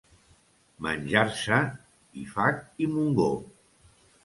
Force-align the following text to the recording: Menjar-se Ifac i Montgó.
Menjar-se 0.85 1.59
Ifac 2.23 2.59
i 2.87 2.91
Montgó. 2.97 3.31